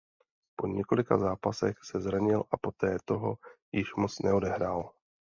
Po 0.55 0.67
několika 0.67 1.17
zápasech 1.17 1.83
se 1.83 1.99
zranil 2.01 2.43
a 2.51 2.57
poté 2.57 2.97
toho 3.05 3.37
již 3.75 3.95
moc 3.95 4.19
neodehrál. 4.21 4.91